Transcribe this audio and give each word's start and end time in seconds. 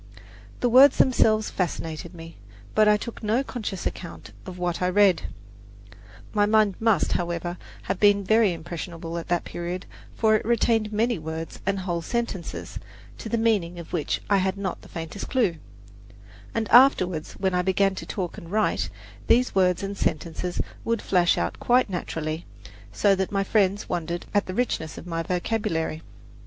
The 0.61 0.67
words 0.69 0.97
themselves 0.97 1.51
fascinated 1.51 2.15
me; 2.15 2.37
but 2.73 2.87
I 2.87 2.97
took 2.97 3.21
no 3.21 3.43
conscious 3.43 3.85
account 3.85 4.31
of 4.47 4.57
what 4.57 4.81
I 4.81 4.89
read. 4.89 5.25
My 6.33 6.47
mind 6.47 6.73
must, 6.79 7.11
however, 7.11 7.55
have 7.83 7.99
been 7.99 8.23
very 8.23 8.51
impressionable 8.51 9.19
at 9.19 9.27
that 9.27 9.43
period, 9.43 9.85
for 10.15 10.35
it 10.35 10.43
retained 10.43 10.91
many 10.91 11.19
words 11.19 11.59
and 11.67 11.77
whole 11.81 12.01
sentences, 12.01 12.79
to 13.19 13.29
the 13.29 13.37
meaning 13.37 13.77
of 13.77 13.93
which 13.93 14.21
I 14.27 14.37
had 14.37 14.57
not 14.57 14.81
the 14.81 14.89
faintest 14.89 15.29
clue; 15.29 15.57
and 16.55 16.67
afterward, 16.71 17.27
when 17.37 17.53
I 17.53 17.61
began 17.61 17.93
to 17.93 18.05
talk 18.07 18.39
and 18.39 18.51
write, 18.51 18.89
these 19.27 19.53
words 19.53 19.83
and 19.83 19.95
sentences 19.95 20.59
would 20.83 20.99
flash 21.03 21.37
out 21.37 21.59
quite 21.59 21.91
naturally, 21.91 22.47
so 22.91 23.13
that 23.13 23.31
my 23.31 23.43
friends 23.43 23.87
wondered 23.87 24.25
at 24.33 24.47
the 24.47 24.55
richness 24.55 24.97
of 24.97 25.05
my 25.05 25.21
vocabulary. 25.21 26.01